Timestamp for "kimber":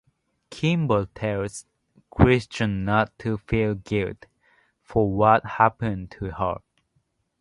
0.49-1.05